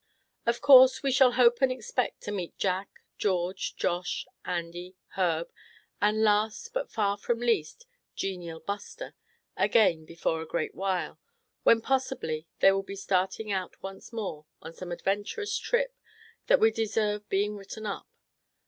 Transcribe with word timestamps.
Of 0.47 0.61
course 0.61 1.03
we 1.03 1.11
shall 1.11 1.33
hope 1.33 1.61
and 1.61 1.71
expect 1.71 2.21
to 2.21 2.31
meet 2.31 2.57
Jack, 2.57 2.89
George, 3.19 3.75
Josh, 3.75 4.25
Andy, 4.43 4.95
Herb, 5.09 5.51
and 6.01 6.23
last 6.23 6.73
but 6.73 6.89
far 6.89 7.19
from 7.19 7.37
least, 7.39 7.85
genial 8.15 8.61
Buster, 8.61 9.13
again 9.55 10.03
before 10.05 10.41
a 10.41 10.47
great 10.47 10.73
while; 10.73 11.19
when 11.61 11.81
possibly 11.81 12.47
they 12.61 12.71
will 12.71 12.81
be 12.81 12.95
starting 12.95 13.51
out 13.51 13.79
once 13.83 14.11
more 14.11 14.47
on 14.59 14.73
some 14.73 14.91
adventurous 14.91 15.55
trip 15.55 15.95
that 16.47 16.59
would 16.59 16.73
deserve 16.73 17.29
being 17.29 17.55
written 17.55 17.85
up. 17.85 18.07